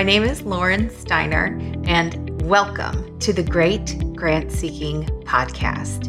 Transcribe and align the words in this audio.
My 0.00 0.04
name 0.04 0.24
is 0.24 0.40
Lauren 0.40 0.88
Steiner, 0.88 1.58
and 1.84 2.40
welcome 2.48 3.18
to 3.18 3.34
the 3.34 3.42
Great 3.42 4.02
Grant 4.16 4.50
Seeking 4.50 5.04
Podcast. 5.24 6.06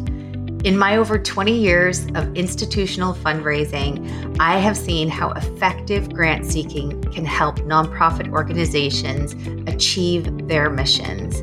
In 0.64 0.78
my 0.78 0.96
over 0.96 1.18
20 1.18 1.52
years 1.52 2.06
of 2.14 2.34
institutional 2.34 3.12
fundraising, 3.12 4.34
I 4.40 4.56
have 4.56 4.78
seen 4.78 5.10
how 5.10 5.32
effective 5.32 6.10
grant 6.10 6.46
seeking 6.46 7.02
can 7.12 7.26
help 7.26 7.58
nonprofit 7.58 8.32
organizations 8.32 9.34
achieve 9.68 10.48
their 10.48 10.70
missions. 10.70 11.42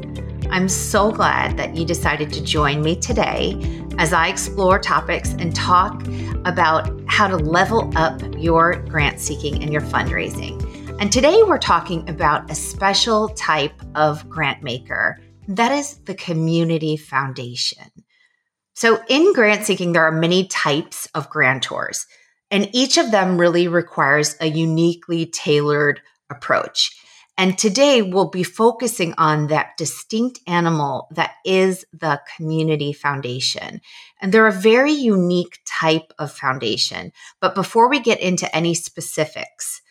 I'm 0.50 0.68
so 0.68 1.11
glad 1.11 1.55
that 1.57 1.75
you 1.75 1.86
decided 1.86 2.34
to 2.34 2.43
join 2.43 2.81
me 2.81 2.95
today 2.95 3.61
as 4.00 4.11
I 4.11 4.27
explore 4.27 4.79
topics 4.79 5.34
and 5.34 5.55
talk 5.55 6.02
about 6.45 6.89
how 7.05 7.27
to 7.27 7.37
level 7.37 7.95
up 7.95 8.23
your 8.39 8.77
grant 8.87 9.19
seeking 9.19 9.61
and 9.61 9.71
your 9.71 9.83
fundraising. 9.83 10.65
And 10.99 11.13
today 11.13 11.43
we're 11.47 11.59
talking 11.59 12.09
about 12.09 12.51
a 12.51 12.55
special 12.55 13.29
type 13.29 13.81
of 13.95 14.27
grant 14.27 14.61
maker 14.61 15.17
that 15.47 15.71
is 15.71 15.97
the 15.99 16.13
community 16.13 16.97
foundation. 16.97 17.87
So, 18.73 19.01
in 19.07 19.33
grant 19.33 19.63
seeking, 19.63 19.93
there 19.93 20.03
are 20.03 20.11
many 20.11 20.47
types 20.47 21.07
of 21.15 21.29
grantors, 21.29 22.05
and 22.51 22.69
each 22.73 22.97
of 22.97 23.11
them 23.11 23.37
really 23.39 23.69
requires 23.69 24.35
a 24.41 24.47
uniquely 24.47 25.25
tailored 25.25 26.01
approach. 26.29 26.91
And 27.37 27.57
today 27.57 28.01
we'll 28.01 28.29
be 28.29 28.43
focusing 28.43 29.13
on 29.17 29.47
that 29.47 29.77
distinct 29.77 30.41
animal 30.47 31.07
that 31.11 31.36
is 31.45 31.86
the 31.93 32.19
community 32.36 32.91
foundation. 32.91 33.80
And 34.22 34.33
they're 34.33 34.47
a 34.47 34.52
very 34.52 34.91
unique 34.91 35.59
type 35.66 36.11
of 36.19 36.33
foundation. 36.33 37.13
But 37.39 37.55
before 37.55 37.89
we 37.89 38.02
get 38.02 38.19
into 38.19 38.53
any 38.53 38.73
specifics, 38.73 39.81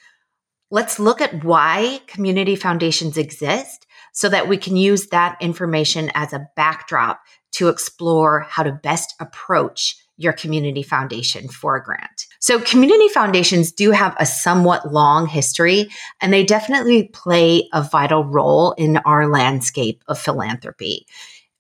let's 0.71 0.99
look 0.99 1.21
at 1.21 1.45
why 1.45 2.01
community 2.07 2.57
foundations 2.57 3.17
exist 3.17 3.87
so 4.13 4.29
that 4.29 4.49
we 4.49 4.57
can 4.57 4.77
use 4.77 5.09
that 5.09 5.37
information 5.41 6.11
as 6.15 6.33
a 6.33 6.49
backdrop 6.57 7.21
to 7.53 7.69
explore 7.69 8.41
how 8.41 8.63
to 8.63 8.73
best 8.73 9.15
approach 9.21 9.97
your 10.17 10.33
community 10.33 10.83
foundation 10.83 11.49
for 11.49 11.77
a 11.77 11.83
grant. 11.83 12.27
So 12.41 12.61
community 12.61 13.09
foundations 13.09 13.71
do 13.71 13.93
have 13.93 14.17
a 14.19 14.27
somewhat 14.27 14.93
long 14.93 15.27
history 15.27 15.89
and 16.21 16.33
they 16.33 16.45
definitely 16.45 17.05
play 17.09 17.69
a 17.73 17.83
vital 17.83 18.25
role 18.25 18.73
in 18.73 18.97
our 18.99 19.29
landscape 19.29 20.03
of 20.09 20.19
philanthropy. 20.19 21.07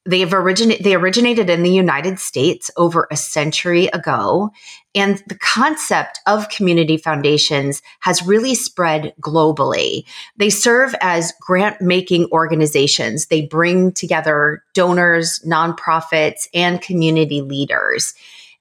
They 0.09 0.21
have 0.21 0.33
originated 0.33 0.85
they 0.85 0.95
originated 0.95 1.51
in 1.51 1.63
the 1.63 1.71
United 1.71 2.19
States 2.19 2.71
over 2.79 3.07
a 3.11 3.17
century 3.17 3.89
ago 3.89 4.51
and 4.95 5.23
the 5.27 5.37
concept 5.37 6.19
of 6.27 6.49
community 6.49 6.97
foundations 6.97 7.83
has 8.01 8.23
really 8.23 8.55
spread 8.55 9.13
globally. 9.21 10.07
They 10.39 10.49
serve 10.49 10.95
as 11.03 11.35
grant 11.43 11.83
making 11.83 12.31
organizations. 12.33 13.27
They 13.27 13.43
bring 13.43 13.93
together 13.93 14.65
donors, 14.73 15.41
nonprofits, 15.47 16.49
and 16.55 16.81
community 16.81 17.43
leaders. 17.43 18.15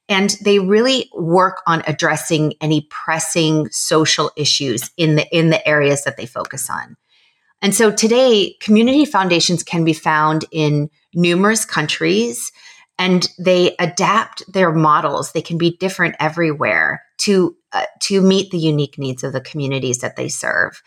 And 0.09 0.31
they 0.43 0.59
really 0.59 1.09
work 1.13 1.61
on 1.65 1.81
addressing 1.87 2.55
any 2.59 2.87
pressing 2.89 3.69
social 3.71 4.31
issues 4.35 4.91
in 4.97 5.15
the, 5.15 5.27
in 5.35 5.49
the 5.49 5.65
areas 5.65 6.03
that 6.03 6.17
they 6.17 6.25
focus 6.25 6.69
on. 6.69 6.97
And 7.61 7.73
so 7.73 7.91
today, 7.91 8.55
community 8.61 9.05
foundations 9.05 9.63
can 9.63 9.83
be 9.83 9.93
found 9.93 10.45
in 10.51 10.89
numerous 11.17 11.65
countries 11.65 12.51
and 12.97 13.27
they 13.37 13.75
adapt 13.79 14.41
their 14.51 14.71
models. 14.71 15.31
They 15.31 15.41
can 15.41 15.57
be 15.57 15.77
different 15.77 16.15
everywhere 16.19 17.03
to, 17.19 17.55
uh, 17.73 17.85
to 18.03 18.21
meet 18.21 18.51
the 18.51 18.57
unique 18.57 18.97
needs 18.97 19.23
of 19.23 19.33
the 19.33 19.41
communities 19.41 19.99
that 19.99 20.15
they 20.15 20.29
serve. 20.29 20.81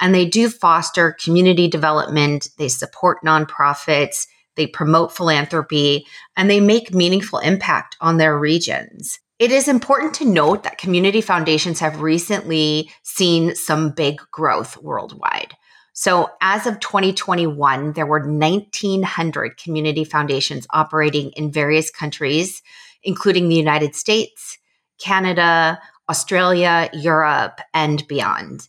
And 0.00 0.14
they 0.14 0.26
do 0.26 0.48
foster 0.48 1.16
community 1.22 1.68
development. 1.68 2.48
They 2.56 2.68
support 2.68 3.18
nonprofits 3.24 4.26
they 4.56 4.66
promote 4.66 5.16
philanthropy, 5.16 6.06
and 6.36 6.50
they 6.50 6.60
make 6.60 6.94
meaningful 6.94 7.38
impact 7.38 7.96
on 8.00 8.18
their 8.18 8.38
regions. 8.38 9.18
It 9.38 9.52
is 9.52 9.68
important 9.68 10.12
to 10.16 10.26
note 10.26 10.64
that 10.64 10.76
community 10.76 11.22
foundations 11.22 11.80
have 11.80 12.02
recently 12.02 12.90
seen 13.02 13.54
some 13.54 13.92
big 13.92 14.20
growth 14.30 14.76
worldwide. 14.76 15.54
So, 15.92 16.30
as 16.40 16.66
of 16.66 16.80
2021, 16.80 17.92
there 17.92 18.06
were 18.06 18.20
1,900 18.20 19.56
community 19.56 20.04
foundations 20.04 20.66
operating 20.72 21.30
in 21.32 21.50
various 21.50 21.90
countries, 21.90 22.62
including 23.02 23.48
the 23.48 23.56
United 23.56 23.94
States, 23.94 24.58
Canada, 24.98 25.80
Australia, 26.08 26.90
Europe, 26.92 27.60
and 27.74 28.06
beyond. 28.08 28.68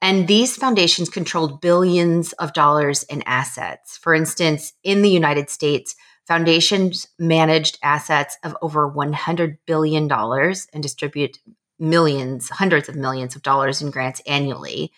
And 0.00 0.28
these 0.28 0.56
foundations 0.56 1.08
controlled 1.08 1.60
billions 1.60 2.32
of 2.34 2.52
dollars 2.52 3.02
in 3.04 3.22
assets. 3.26 3.96
For 3.96 4.14
instance, 4.14 4.72
in 4.84 5.02
the 5.02 5.10
United 5.10 5.50
States, 5.50 5.96
foundations 6.26 7.08
managed 7.18 7.78
assets 7.82 8.36
of 8.44 8.56
over 8.62 8.90
$100 8.90 9.58
billion 9.66 10.10
and 10.12 10.82
distribute 10.82 11.38
millions, 11.78 12.48
hundreds 12.50 12.88
of 12.88 12.96
millions 12.96 13.34
of 13.34 13.42
dollars 13.42 13.82
in 13.82 13.90
grants 13.90 14.20
annually. 14.26 14.92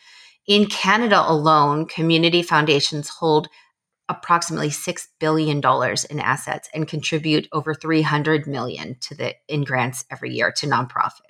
In 0.47 0.67
Canada 0.67 1.23
alone, 1.25 1.87
community 1.87 2.43
foundations 2.43 3.09
hold 3.09 3.49
approximately 4.09 4.71
$6 4.71 5.07
billion 5.21 5.59
in 6.11 6.21
assets 6.21 6.69
and 6.75 6.89
contribute 6.89 7.47
over 7.53 7.75
300 7.75 8.47
million 8.47 8.97
to 9.01 9.15
the 9.15 9.35
in 9.49 9.63
grants 9.63 10.05
every 10.11 10.33
year 10.33 10.51
to 10.57 10.67
nonprofits. 10.67 11.30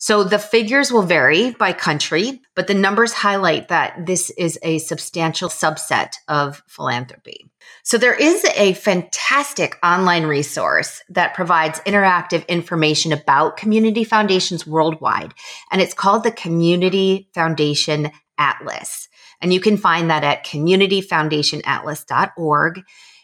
So 0.00 0.24
the 0.24 0.38
figures 0.38 0.90
will 0.90 1.02
vary 1.02 1.50
by 1.50 1.74
country, 1.74 2.40
but 2.56 2.66
the 2.66 2.74
numbers 2.74 3.12
highlight 3.12 3.68
that 3.68 4.06
this 4.06 4.30
is 4.30 4.58
a 4.62 4.78
substantial 4.78 5.50
subset 5.50 6.14
of 6.26 6.62
philanthropy. 6.66 7.50
So 7.82 7.98
there 7.98 8.14
is 8.14 8.42
a 8.56 8.72
fantastic 8.72 9.76
online 9.84 10.24
resource 10.24 11.02
that 11.10 11.34
provides 11.34 11.80
interactive 11.80 12.48
information 12.48 13.12
about 13.12 13.58
community 13.58 14.04
foundations 14.04 14.66
worldwide, 14.66 15.34
and 15.70 15.82
it's 15.82 15.92
called 15.92 16.24
the 16.24 16.32
Community 16.32 17.28
Foundation 17.34 18.10
Atlas. 18.38 19.06
And 19.42 19.52
you 19.52 19.60
can 19.60 19.76
find 19.76 20.08
that 20.08 20.24
at 20.24 20.46
communityfoundationatlas.org. 20.46 22.82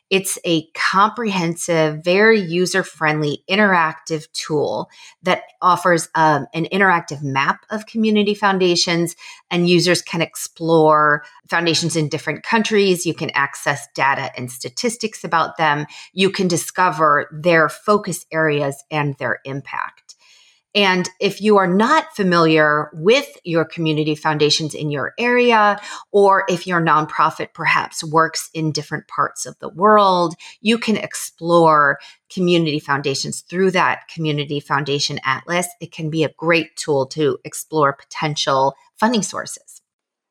It's 0.08 0.38
a 0.44 0.68
comprehensive, 0.72 2.04
very 2.04 2.40
user 2.40 2.84
friendly, 2.84 3.42
interactive 3.50 4.30
tool 4.32 4.88
that 5.24 5.42
offers 5.60 6.08
um, 6.14 6.46
an 6.54 6.66
interactive 6.72 7.22
map 7.22 7.66
of 7.70 7.86
community 7.86 8.32
foundations, 8.32 9.16
and 9.50 9.68
users 9.68 10.02
can 10.02 10.22
explore 10.22 11.24
foundations 11.48 11.96
in 11.96 12.08
different 12.08 12.44
countries. 12.44 13.04
You 13.04 13.14
can 13.14 13.30
access 13.30 13.88
data 13.94 14.30
and 14.36 14.50
statistics 14.50 15.24
about 15.24 15.56
them. 15.56 15.86
You 16.12 16.30
can 16.30 16.46
discover 16.46 17.28
their 17.32 17.68
focus 17.68 18.26
areas 18.30 18.84
and 18.92 19.16
their 19.18 19.40
impact. 19.44 20.05
And 20.76 21.08
if 21.20 21.40
you 21.40 21.56
are 21.56 21.66
not 21.66 22.14
familiar 22.14 22.90
with 22.92 23.26
your 23.44 23.64
community 23.64 24.14
foundations 24.14 24.74
in 24.74 24.90
your 24.90 25.14
area, 25.18 25.80
or 26.12 26.44
if 26.50 26.66
your 26.66 26.82
nonprofit 26.82 27.54
perhaps 27.54 28.04
works 28.04 28.50
in 28.52 28.72
different 28.72 29.08
parts 29.08 29.46
of 29.46 29.58
the 29.58 29.70
world, 29.70 30.34
you 30.60 30.76
can 30.76 30.98
explore 30.98 31.98
community 32.28 32.78
foundations 32.78 33.40
through 33.40 33.70
that 33.70 34.06
Community 34.08 34.60
Foundation 34.60 35.18
Atlas. 35.24 35.66
It 35.80 35.92
can 35.92 36.10
be 36.10 36.24
a 36.24 36.34
great 36.36 36.76
tool 36.76 37.06
to 37.06 37.38
explore 37.44 37.94
potential 37.94 38.74
funding 38.96 39.22
sources. 39.22 39.80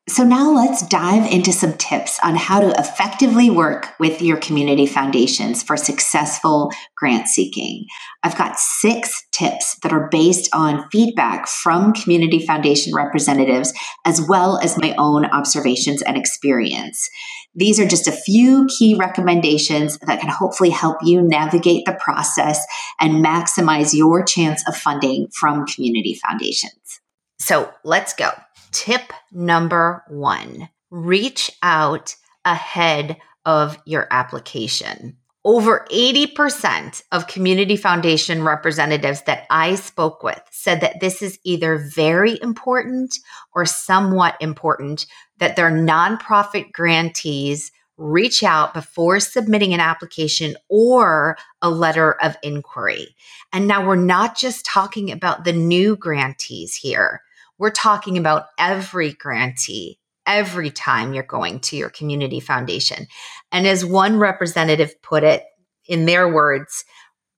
So, 0.08 0.22
now 0.22 0.52
let's 0.52 0.86
dive 0.86 1.26
into 1.32 1.50
some 1.50 1.72
tips 1.72 2.20
on 2.22 2.36
how 2.36 2.60
to 2.60 2.70
effectively 2.78 3.50
work 3.50 3.88
with 3.98 4.22
your 4.22 4.36
community 4.36 4.86
foundations 4.86 5.64
for 5.64 5.76
successful 5.76 6.70
grant 6.96 7.26
seeking. 7.26 7.86
I've 8.22 8.38
got 8.38 8.56
six 8.56 9.24
tips 9.32 9.76
that 9.82 9.92
are 9.92 10.08
based 10.08 10.48
on 10.54 10.88
feedback 10.92 11.48
from 11.48 11.92
community 11.92 12.46
foundation 12.46 12.94
representatives, 12.94 13.72
as 14.04 14.24
well 14.28 14.58
as 14.58 14.78
my 14.78 14.94
own 14.96 15.24
observations 15.24 16.02
and 16.02 16.16
experience. 16.16 17.10
These 17.56 17.80
are 17.80 17.88
just 17.88 18.06
a 18.06 18.12
few 18.12 18.68
key 18.78 18.94
recommendations 18.94 19.98
that 20.06 20.20
can 20.20 20.30
hopefully 20.30 20.70
help 20.70 20.98
you 21.02 21.20
navigate 21.20 21.84
the 21.84 21.98
process 21.98 22.64
and 23.00 23.24
maximize 23.24 23.92
your 23.92 24.22
chance 24.22 24.62
of 24.68 24.76
funding 24.76 25.26
from 25.34 25.66
community 25.66 26.16
foundations. 26.24 27.00
So, 27.40 27.72
let's 27.82 28.12
go. 28.12 28.30
Tip 28.72 29.12
number 29.32 30.04
one 30.08 30.68
reach 30.90 31.50
out 31.62 32.14
ahead 32.44 33.16
of 33.44 33.78
your 33.84 34.06
application. 34.10 35.16
Over 35.44 35.86
80% 35.92 37.02
of 37.12 37.28
community 37.28 37.76
foundation 37.76 38.42
representatives 38.42 39.22
that 39.22 39.46
I 39.48 39.76
spoke 39.76 40.24
with 40.24 40.40
said 40.50 40.80
that 40.80 40.98
this 41.00 41.22
is 41.22 41.38
either 41.44 41.78
very 41.78 42.36
important 42.42 43.16
or 43.54 43.64
somewhat 43.64 44.36
important 44.40 45.06
that 45.38 45.54
their 45.54 45.70
nonprofit 45.70 46.72
grantees 46.72 47.70
reach 47.96 48.42
out 48.42 48.74
before 48.74 49.20
submitting 49.20 49.72
an 49.72 49.80
application 49.80 50.56
or 50.68 51.36
a 51.62 51.70
letter 51.70 52.12
of 52.22 52.36
inquiry. 52.42 53.14
And 53.52 53.66
now 53.66 53.86
we're 53.86 53.96
not 53.96 54.36
just 54.36 54.66
talking 54.66 55.10
about 55.10 55.44
the 55.44 55.52
new 55.52 55.96
grantees 55.96 56.74
here. 56.74 57.22
We're 57.58 57.70
talking 57.70 58.18
about 58.18 58.46
every 58.58 59.12
grantee 59.12 59.98
every 60.26 60.70
time 60.70 61.14
you're 61.14 61.22
going 61.22 61.60
to 61.60 61.76
your 61.76 61.90
community 61.90 62.40
foundation. 62.40 63.06
And 63.52 63.66
as 63.66 63.84
one 63.84 64.18
representative 64.18 65.00
put 65.02 65.22
it 65.22 65.44
in 65.86 66.04
their 66.06 66.28
words, 66.32 66.84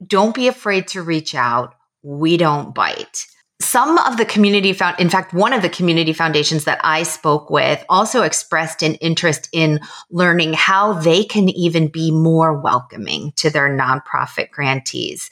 don't 0.05 0.35
be 0.35 0.49
afraid 0.49 0.89
to 0.89 1.03
reach 1.03 1.35
out. 1.35 1.75
We 2.03 2.37
don't 2.37 2.75
bite. 2.75 3.27
Some 3.61 3.99
of 3.99 4.17
the 4.17 4.25
community 4.25 4.73
found, 4.73 5.01
in 5.01 5.11
fact, 5.11 5.35
one 5.35 5.53
of 5.53 5.63
the 5.63 5.69
community 5.69 6.13
foundations 6.13 6.65
that 6.65 6.81
I 6.85 7.03
spoke 7.03 7.51
with 7.51 7.85
also 7.89 8.23
expressed 8.23 8.83
an 8.83 8.95
interest 8.97 9.49
in 9.53 9.81
learning 10.11 10.53
how 10.53 10.93
they 10.93 11.25
can 11.25 11.49
even 11.49 11.89
be 11.89 12.13
more 12.13 12.61
welcoming 12.61 13.33
to 13.37 13.51
their 13.51 13.69
nonprofit 13.69 14.51
grantees. 14.51 15.29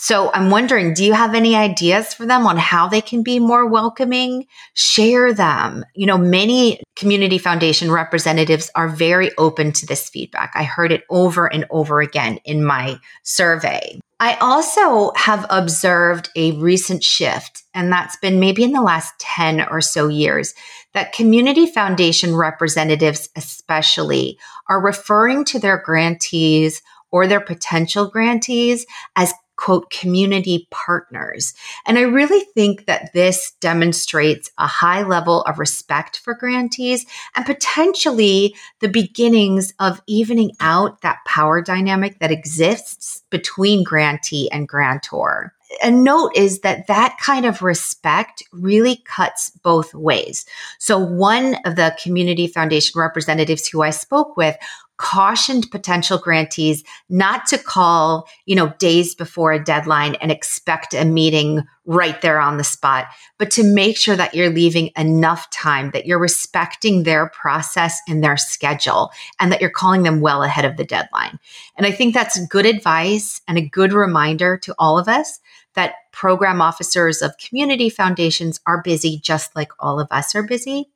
So 0.00 0.30
I'm 0.32 0.50
wondering, 0.50 0.94
do 0.94 1.04
you 1.04 1.12
have 1.12 1.34
any 1.34 1.56
ideas 1.56 2.14
for 2.14 2.24
them 2.24 2.46
on 2.46 2.56
how 2.56 2.86
they 2.86 3.00
can 3.00 3.24
be 3.24 3.40
more 3.40 3.66
welcoming? 3.66 4.46
Share 4.74 5.32
them. 5.32 5.84
You 5.96 6.06
know, 6.06 6.16
many 6.16 6.80
community 6.94 7.36
foundation 7.36 7.90
representatives 7.90 8.70
are 8.76 8.88
very 8.88 9.32
open 9.38 9.72
to 9.72 9.86
this 9.86 10.08
feedback. 10.08 10.52
I 10.54 10.62
heard 10.62 10.92
it 10.92 11.02
over 11.10 11.52
and 11.52 11.66
over 11.70 12.00
again 12.00 12.38
in 12.44 12.64
my 12.64 13.00
survey. 13.24 13.98
I 14.20 14.34
also 14.34 15.12
have 15.16 15.46
observed 15.50 16.30
a 16.36 16.52
recent 16.52 17.02
shift, 17.02 17.64
and 17.74 17.90
that's 17.90 18.16
been 18.16 18.38
maybe 18.38 18.62
in 18.62 18.72
the 18.72 18.82
last 18.82 19.18
10 19.18 19.62
or 19.68 19.80
so 19.80 20.06
years, 20.06 20.54
that 20.94 21.12
community 21.12 21.66
foundation 21.66 22.36
representatives, 22.36 23.28
especially, 23.36 24.38
are 24.68 24.80
referring 24.80 25.44
to 25.46 25.58
their 25.58 25.78
grantees 25.78 26.82
or 27.10 27.26
their 27.26 27.40
potential 27.40 28.08
grantees 28.08 28.86
as 29.16 29.34
quote, 29.58 29.90
community 29.90 30.66
partners. 30.70 31.52
And 31.84 31.98
I 31.98 32.02
really 32.02 32.44
think 32.54 32.86
that 32.86 33.12
this 33.12 33.52
demonstrates 33.60 34.50
a 34.56 34.66
high 34.66 35.02
level 35.02 35.42
of 35.42 35.58
respect 35.58 36.18
for 36.20 36.34
grantees 36.34 37.04
and 37.34 37.44
potentially 37.44 38.54
the 38.80 38.88
beginnings 38.88 39.74
of 39.80 40.00
evening 40.06 40.52
out 40.60 41.02
that 41.02 41.18
power 41.26 41.60
dynamic 41.60 42.20
that 42.20 42.30
exists 42.30 43.24
between 43.30 43.84
grantee 43.84 44.50
and 44.50 44.68
grantor 44.68 45.52
a 45.82 45.90
note 45.90 46.32
is 46.34 46.60
that 46.60 46.86
that 46.86 47.18
kind 47.20 47.44
of 47.44 47.62
respect 47.62 48.42
really 48.52 49.02
cuts 49.04 49.50
both 49.62 49.94
ways. 49.94 50.46
So, 50.78 50.98
one 50.98 51.56
of 51.64 51.76
the 51.76 51.96
community 52.02 52.46
foundation 52.46 52.98
representatives 52.98 53.68
who 53.68 53.82
I 53.82 53.90
spoke 53.90 54.36
with 54.36 54.56
cautioned 54.98 55.70
potential 55.70 56.18
grantees 56.18 56.84
not 57.08 57.46
to 57.46 57.56
call, 57.56 58.28
you 58.46 58.54
know, 58.54 58.72
days 58.78 59.14
before 59.14 59.52
a 59.52 59.62
deadline 59.62 60.16
and 60.16 60.30
expect 60.30 60.92
a 60.92 61.04
meeting 61.04 61.62
right 61.86 62.20
there 62.20 62.38
on 62.38 62.58
the 62.58 62.64
spot, 62.64 63.06
but 63.38 63.50
to 63.50 63.62
make 63.62 63.96
sure 63.96 64.16
that 64.16 64.34
you're 64.34 64.50
leaving 64.50 64.90
enough 64.96 65.48
time, 65.50 65.90
that 65.92 66.04
you're 66.04 66.18
respecting 66.18 67.04
their 67.04 67.30
process 67.30 67.98
and 68.06 68.22
their 68.22 68.36
schedule, 68.36 69.10
and 69.40 69.50
that 69.50 69.60
you're 69.60 69.70
calling 69.70 70.02
them 70.02 70.20
well 70.20 70.42
ahead 70.42 70.66
of 70.66 70.76
the 70.76 70.84
deadline. 70.84 71.38
And 71.76 71.86
I 71.86 71.92
think 71.92 72.12
that's 72.12 72.44
good 72.48 72.66
advice 72.66 73.40
and 73.48 73.56
a 73.56 73.62
good 73.62 73.92
reminder 73.92 74.58
to 74.58 74.74
all 74.78 74.98
of 74.98 75.08
us 75.08 75.40
that 75.74 75.94
program 76.12 76.60
officers 76.60 77.22
of 77.22 77.38
community 77.38 77.88
foundations 77.88 78.60
are 78.66 78.82
busy 78.82 79.20
just 79.22 79.54
like 79.54 79.70
all 79.78 80.00
of 80.00 80.08
us 80.10 80.34
are 80.34 80.42
busy. 80.42 80.90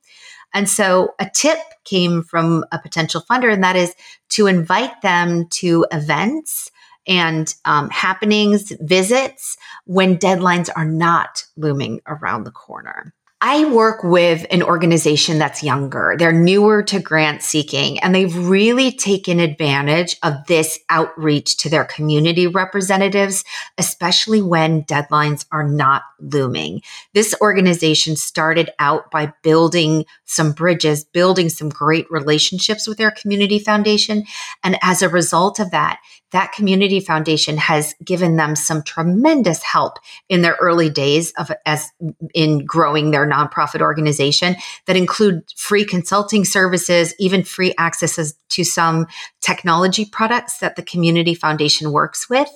And 0.53 0.69
so 0.69 1.15
a 1.19 1.29
tip 1.33 1.57
came 1.85 2.23
from 2.23 2.65
a 2.71 2.79
potential 2.79 3.21
funder, 3.29 3.51
and 3.51 3.63
that 3.63 3.75
is 3.75 3.93
to 4.29 4.47
invite 4.47 5.01
them 5.01 5.47
to 5.49 5.85
events 5.91 6.71
and 7.07 7.53
um, 7.65 7.89
happenings, 7.89 8.71
visits 8.79 9.57
when 9.85 10.17
deadlines 10.17 10.69
are 10.75 10.85
not 10.85 11.45
looming 11.57 11.99
around 12.07 12.43
the 12.43 12.51
corner. 12.51 13.13
I 13.45 13.65
work 13.65 14.05
with 14.05 14.45
an 14.51 14.63
organization 14.63 15.37
that's 15.37 15.63
younger. 15.63 16.15
They're 16.17 16.31
newer 16.31 16.81
to 16.83 17.01
grant 17.01 17.43
seeking 17.43 17.99
and 17.99 18.15
they've 18.15 18.33
really 18.47 18.89
taken 18.93 19.41
advantage 19.41 20.15
of 20.23 20.35
this 20.47 20.79
outreach 20.89 21.57
to 21.57 21.69
their 21.69 21.83
community 21.83 22.47
representatives, 22.47 23.43
especially 23.77 24.41
when 24.41 24.85
deadlines 24.85 25.45
are 25.51 25.67
not 25.67 26.03
looming. 26.21 26.83
This 27.13 27.35
organization 27.41 28.15
started 28.15 28.69
out 28.79 29.11
by 29.11 29.33
building 29.41 30.05
some 30.33 30.51
bridges, 30.51 31.03
building 31.03 31.49
some 31.49 31.69
great 31.69 32.09
relationships 32.09 32.87
with 32.87 32.97
their 32.97 33.11
community 33.11 33.59
foundation. 33.59 34.25
And 34.63 34.77
as 34.81 35.01
a 35.01 35.09
result 35.09 35.59
of 35.59 35.71
that, 35.71 35.99
that 36.31 36.51
community 36.51 36.99
foundation 36.99 37.57
has 37.57 37.93
given 38.03 38.35
them 38.35 38.55
some 38.55 38.81
tremendous 38.81 39.61
help 39.61 39.99
in 40.29 40.41
their 40.41 40.57
early 40.59 40.89
days 40.89 41.31
of 41.37 41.51
as 41.65 41.91
in 42.33 42.65
growing 42.65 43.11
their 43.11 43.29
nonprofit 43.29 43.81
organization 43.81 44.55
that 44.87 44.97
include 44.97 45.43
free 45.55 45.85
consulting 45.85 46.43
services, 46.43 47.13
even 47.19 47.43
free 47.43 47.73
access 47.77 48.17
to 48.53 48.63
some 48.63 49.05
technology 49.41 50.05
products 50.05 50.57
that 50.59 50.75
the 50.75 50.81
community 50.81 51.35
foundation 51.35 51.91
works 51.91 52.29
with. 52.29 52.49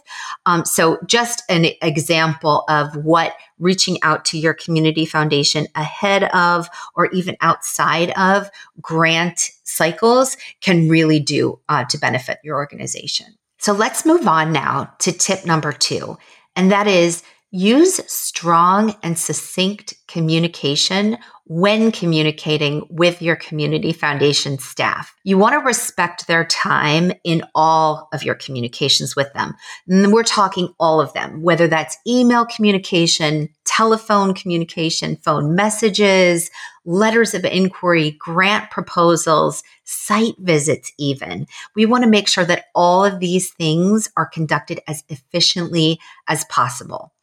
Um, 0.45 0.65
so 0.65 0.97
just 1.05 1.43
an 1.49 1.65
example 1.81 2.63
of 2.69 2.95
what 2.95 3.33
reaching 3.59 3.97
out 4.03 4.25
to 4.25 4.37
your 4.37 4.53
community 4.53 5.05
foundation 5.05 5.67
ahead 5.75 6.25
of 6.25 6.69
or 6.95 7.07
even 7.07 7.35
outside 7.41 8.11
of 8.11 8.49
grant 8.81 9.51
cycles 9.63 10.37
can 10.61 10.87
really 10.87 11.19
do 11.19 11.59
uh, 11.69 11.83
to 11.85 11.97
benefit 11.97 12.39
your 12.43 12.55
organization. 12.55 13.27
So 13.59 13.73
let's 13.73 14.05
move 14.05 14.27
on 14.27 14.51
now 14.51 14.93
to 14.99 15.11
tip 15.11 15.45
number 15.45 15.71
two, 15.71 16.17
and 16.55 16.71
that 16.71 16.87
is 16.87 17.23
use 17.51 17.95
strong 18.11 18.95
and 19.03 19.17
succinct 19.17 19.93
communication 20.07 21.17
when 21.49 21.91
communicating 21.93 22.85
with 22.89 23.21
your 23.21 23.37
community 23.37 23.93
foundation 23.93 24.59
staff. 24.59 25.15
You 25.23 25.37
want 25.37 25.53
to 25.53 25.65
respect 25.65 26.27
their 26.27 26.43
time 26.45 27.13
in 27.23 27.43
all 27.55 28.09
of 28.11 28.23
your 28.23 28.35
communications 28.35 29.15
with 29.15 29.31
them. 29.33 29.55
And 29.87 30.11
we're 30.11 30.23
talking 30.23 30.73
all 30.77 30.99
of 30.99 31.13
them, 31.13 31.41
whether 31.41 31.67
that's 31.67 31.97
email 32.05 32.45
communication, 32.45 33.47
telephone 33.63 34.33
communication, 34.33 35.15
phone 35.17 35.55
messages, 35.55 36.51
letters 36.83 37.33
of 37.33 37.45
inquiry, 37.45 38.11
grant 38.19 38.69
proposals, 38.69 39.63
site 39.85 40.35
visits, 40.39 40.91
even. 40.97 41.47
We 41.75 41.85
want 41.85 42.03
to 42.03 42.09
make 42.09 42.27
sure 42.27 42.45
that 42.45 42.65
all 42.75 43.05
of 43.05 43.19
these 43.19 43.51
things 43.51 44.09
are 44.17 44.25
conducted 44.25 44.81
as 44.87 45.03
efficiently 45.09 45.99
as 46.27 46.43
possible. 46.45 47.13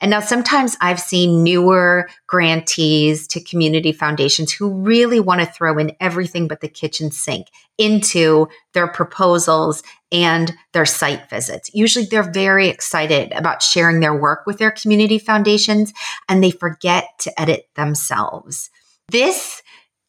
And 0.00 0.10
now 0.10 0.20
sometimes 0.20 0.76
I've 0.80 1.00
seen 1.00 1.42
newer 1.42 2.08
grantees 2.26 3.26
to 3.28 3.42
community 3.42 3.92
foundations 3.92 4.52
who 4.52 4.70
really 4.70 5.20
want 5.20 5.40
to 5.40 5.46
throw 5.46 5.78
in 5.78 5.96
everything 6.00 6.48
but 6.48 6.60
the 6.60 6.68
kitchen 6.68 7.10
sink 7.10 7.48
into 7.78 8.48
their 8.72 8.88
proposals 8.88 9.82
and 10.12 10.54
their 10.72 10.86
site 10.86 11.28
visits. 11.28 11.70
Usually 11.74 12.04
they're 12.04 12.30
very 12.30 12.68
excited 12.68 13.32
about 13.32 13.62
sharing 13.62 14.00
their 14.00 14.14
work 14.14 14.46
with 14.46 14.58
their 14.58 14.70
community 14.70 15.18
foundations 15.18 15.92
and 16.28 16.42
they 16.42 16.50
forget 16.50 17.08
to 17.20 17.40
edit 17.40 17.68
themselves. 17.74 18.70
This 19.08 19.62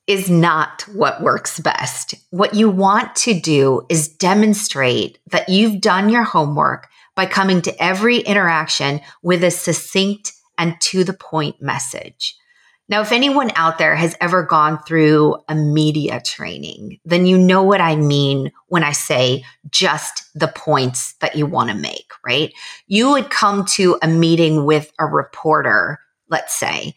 is 0.08 0.30
not 0.30 0.84
what 0.94 1.22
works 1.22 1.60
best. 1.60 2.14
What 2.30 2.54
you 2.54 2.70
want 2.70 3.16
to 3.18 3.40
do 3.40 3.86
is 3.90 4.08
demonstrate 4.08 5.18
that 5.32 5.50
you've 5.50 5.82
done 5.82 6.10
your 6.10 6.24
homework 6.24 6.88
by 7.16 7.26
coming 7.26 7.62
to 7.64 7.84
every 7.84 8.20
interaction 8.20 9.02
with 9.22 9.44
a 9.44 9.52
succinct 9.52 10.34
and 10.58 10.80
to 10.82 11.04
the 11.04 11.14
point 11.14 11.62
message. 11.62 12.36
Now, 12.88 13.02
if 13.02 13.12
anyone 13.12 13.52
out 13.56 13.80
there 13.80 13.96
has 13.96 14.16
ever 14.22 14.44
gone 14.44 14.78
through 14.84 15.38
a 15.50 15.56
media 15.56 16.22
training, 16.24 17.00
then 17.04 17.26
you 17.26 17.36
know 17.36 17.64
what 17.64 17.82
I 17.82 17.96
mean 17.96 18.52
when 18.68 18.84
I 18.84 18.92
say 18.92 19.44
just 19.72 20.30
the 20.36 20.50
points 20.50 21.16
that 21.20 21.36
you 21.36 21.48
want 21.48 21.72
to 21.72 21.76
make, 21.76 22.12
right? 22.24 22.54
You 22.86 23.12
would 23.12 23.32
come 23.32 23.66
to 23.74 23.98
a 24.04 24.08
meeting 24.08 24.66
with 24.66 24.92
a 25.00 25.06
reporter, 25.08 26.00
let's 26.30 26.54
say, 26.54 26.94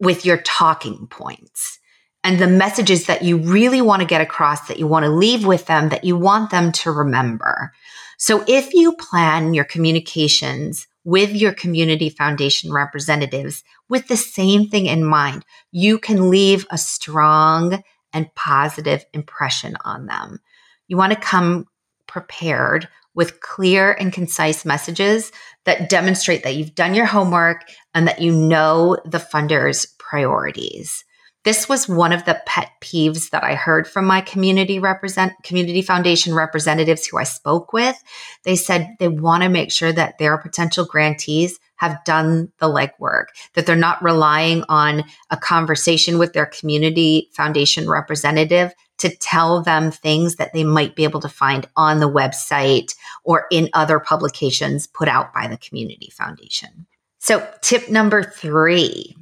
with 0.00 0.24
your 0.24 0.38
talking 0.38 1.06
points 1.08 1.78
and 2.24 2.38
the 2.38 2.46
messages 2.46 3.06
that 3.06 3.22
you 3.22 3.36
really 3.36 3.82
want 3.82 4.00
to 4.00 4.08
get 4.08 4.22
across, 4.22 4.68
that 4.68 4.78
you 4.78 4.86
want 4.86 5.04
to 5.04 5.10
leave 5.10 5.44
with 5.44 5.66
them, 5.66 5.90
that 5.90 6.04
you 6.04 6.16
want 6.16 6.50
them 6.50 6.72
to 6.72 6.90
remember. 6.90 7.72
So 8.22 8.44
if 8.46 8.74
you 8.74 8.92
plan 8.96 9.54
your 9.54 9.64
communications 9.64 10.86
with 11.04 11.34
your 11.34 11.54
community 11.54 12.10
foundation 12.10 12.70
representatives 12.70 13.64
with 13.88 14.08
the 14.08 14.16
same 14.18 14.68
thing 14.68 14.84
in 14.84 15.02
mind, 15.06 15.42
you 15.72 15.98
can 15.98 16.28
leave 16.28 16.66
a 16.70 16.76
strong 16.76 17.82
and 18.12 18.34
positive 18.34 19.06
impression 19.14 19.74
on 19.86 20.04
them. 20.04 20.38
You 20.86 20.98
want 20.98 21.14
to 21.14 21.18
come 21.18 21.66
prepared 22.06 22.88
with 23.14 23.40
clear 23.40 23.92
and 23.92 24.12
concise 24.12 24.66
messages 24.66 25.32
that 25.64 25.88
demonstrate 25.88 26.42
that 26.42 26.56
you've 26.56 26.74
done 26.74 26.94
your 26.94 27.06
homework 27.06 27.62
and 27.94 28.06
that 28.06 28.20
you 28.20 28.32
know 28.32 28.98
the 29.06 29.18
funder's 29.18 29.86
priorities. 29.98 31.06
This 31.42 31.70
was 31.70 31.88
one 31.88 32.12
of 32.12 32.26
the 32.26 32.40
pet 32.44 32.70
peeves 32.82 33.30
that 33.30 33.42
I 33.42 33.54
heard 33.54 33.88
from 33.88 34.04
my 34.04 34.20
community 34.20 34.78
represent 34.78 35.32
community 35.42 35.80
foundation 35.80 36.34
representatives 36.34 37.06
who 37.06 37.16
I 37.16 37.24
spoke 37.24 37.72
with. 37.72 37.96
They 38.44 38.56
said 38.56 38.94
they 38.98 39.08
want 39.08 39.42
to 39.42 39.48
make 39.48 39.72
sure 39.72 39.92
that 39.92 40.18
their 40.18 40.36
potential 40.36 40.84
grantees 40.84 41.58
have 41.76 42.04
done 42.04 42.52
the 42.58 42.66
legwork, 42.66 43.26
that 43.54 43.64
they're 43.64 43.74
not 43.74 44.02
relying 44.02 44.64
on 44.68 45.02
a 45.30 45.36
conversation 45.38 46.18
with 46.18 46.34
their 46.34 46.44
community 46.44 47.30
foundation 47.32 47.88
representative 47.88 48.74
to 48.98 49.08
tell 49.16 49.62
them 49.62 49.90
things 49.90 50.36
that 50.36 50.52
they 50.52 50.62
might 50.62 50.94
be 50.94 51.04
able 51.04 51.20
to 51.20 51.28
find 51.28 51.66
on 51.74 52.00
the 52.00 52.10
website 52.10 52.94
or 53.24 53.46
in 53.50 53.70
other 53.72 53.98
publications 53.98 54.86
put 54.86 55.08
out 55.08 55.32
by 55.32 55.48
the 55.48 55.56
community 55.56 56.10
foundation. 56.12 56.86
So, 57.18 57.48
tip 57.62 57.88
number 57.88 58.22
three 58.22 59.16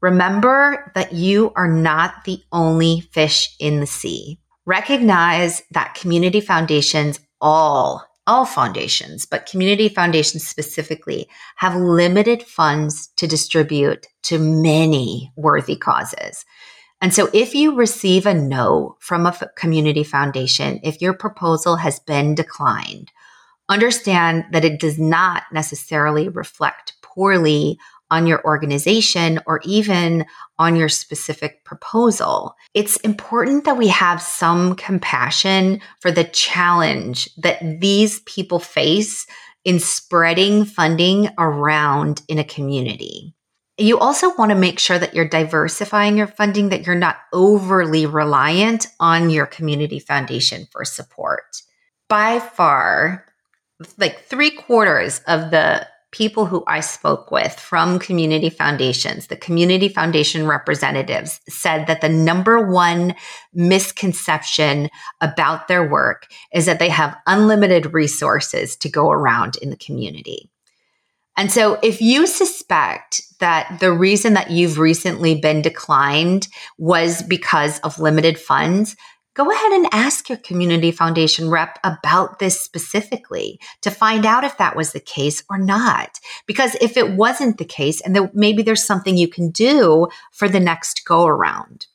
remember 0.00 0.90
that 0.94 1.12
you 1.12 1.52
are 1.56 1.68
not 1.68 2.24
the 2.24 2.42
only 2.52 3.00
fish 3.12 3.54
in 3.58 3.80
the 3.80 3.86
sea. 3.86 4.38
Recognize 4.66 5.62
that 5.70 5.94
community 5.94 6.40
foundations 6.40 7.20
all 7.40 8.04
all 8.26 8.44
foundations, 8.44 9.26
but 9.26 9.46
community 9.46 9.88
foundations 9.88 10.46
specifically 10.46 11.28
have 11.56 11.74
limited 11.74 12.42
funds 12.44 13.08
to 13.16 13.26
distribute 13.26 14.06
to 14.22 14.38
many 14.38 15.32
worthy 15.36 15.74
causes. 15.74 16.44
And 17.00 17.12
so 17.14 17.28
if 17.32 17.54
you 17.54 17.74
receive 17.74 18.26
a 18.26 18.34
no 18.34 18.96
from 19.00 19.26
a 19.26 19.36
community 19.56 20.04
foundation, 20.04 20.78
if 20.84 21.00
your 21.00 21.14
proposal 21.14 21.76
has 21.76 21.98
been 21.98 22.34
declined, 22.34 23.10
understand 23.68 24.44
that 24.52 24.64
it 24.64 24.78
does 24.78 24.98
not 24.98 25.44
necessarily 25.52 26.28
reflect 26.28 26.94
poorly 27.02 27.78
on 28.10 28.26
your 28.26 28.44
organization 28.44 29.40
or 29.46 29.60
even 29.64 30.24
on 30.58 30.76
your 30.76 30.88
specific 30.88 31.64
proposal. 31.64 32.54
It's 32.74 32.96
important 32.98 33.64
that 33.64 33.76
we 33.76 33.88
have 33.88 34.20
some 34.20 34.74
compassion 34.76 35.80
for 36.00 36.10
the 36.10 36.24
challenge 36.24 37.28
that 37.38 37.80
these 37.80 38.20
people 38.20 38.58
face 38.58 39.26
in 39.64 39.78
spreading 39.78 40.64
funding 40.64 41.28
around 41.38 42.22
in 42.28 42.38
a 42.38 42.44
community. 42.44 43.34
You 43.78 43.98
also 43.98 44.34
want 44.36 44.50
to 44.50 44.56
make 44.56 44.78
sure 44.78 44.98
that 44.98 45.14
you're 45.14 45.28
diversifying 45.28 46.18
your 46.18 46.26
funding, 46.26 46.68
that 46.68 46.86
you're 46.86 46.94
not 46.94 47.16
overly 47.32 48.04
reliant 48.04 48.86
on 49.00 49.30
your 49.30 49.46
community 49.46 49.98
foundation 49.98 50.66
for 50.70 50.84
support. 50.84 51.62
By 52.08 52.40
far, 52.40 53.24
like 53.96 54.24
three 54.24 54.50
quarters 54.50 55.22
of 55.26 55.50
the 55.50 55.86
people 56.12 56.46
who 56.46 56.64
I 56.66 56.80
spoke 56.80 57.30
with 57.30 57.52
from 57.52 57.98
community 57.98 58.50
foundations, 58.50 59.28
the 59.28 59.36
community 59.36 59.88
foundation 59.88 60.46
representatives 60.46 61.40
said 61.48 61.86
that 61.86 62.00
the 62.00 62.08
number 62.08 62.66
one 62.66 63.14
misconception 63.54 64.90
about 65.20 65.68
their 65.68 65.88
work 65.88 66.26
is 66.52 66.66
that 66.66 66.78
they 66.78 66.88
have 66.88 67.16
unlimited 67.26 67.94
resources 67.94 68.76
to 68.76 68.88
go 68.88 69.10
around 69.10 69.56
in 69.62 69.70
the 69.70 69.76
community. 69.76 70.50
And 71.36 71.50
so, 71.50 71.78
if 71.82 72.02
you 72.02 72.26
suspect 72.26 73.22
that 73.38 73.78
the 73.80 73.92
reason 73.92 74.34
that 74.34 74.50
you've 74.50 74.78
recently 74.78 75.40
been 75.40 75.62
declined 75.62 76.48
was 76.76 77.22
because 77.22 77.78
of 77.78 77.98
limited 77.98 78.38
funds, 78.38 78.96
go 79.40 79.50
ahead 79.50 79.72
and 79.72 79.86
ask 79.92 80.28
your 80.28 80.36
community 80.36 80.90
foundation 80.90 81.48
rep 81.48 81.78
about 81.82 82.40
this 82.40 82.60
specifically 82.60 83.58
to 83.80 83.90
find 83.90 84.26
out 84.26 84.44
if 84.44 84.58
that 84.58 84.76
was 84.76 84.92
the 84.92 85.00
case 85.00 85.42
or 85.48 85.56
not. 85.56 86.20
Because 86.46 86.74
if 86.82 86.98
it 86.98 87.12
wasn't 87.12 87.56
the 87.56 87.64
case, 87.64 88.02
and 88.02 88.14
there, 88.14 88.30
maybe 88.34 88.62
there's 88.62 88.84
something 88.84 89.16
you 89.16 89.28
can 89.28 89.50
do 89.50 90.08
for 90.30 90.46
the 90.46 90.60
next 90.60 91.06
go 91.06 91.24
around. 91.24 91.86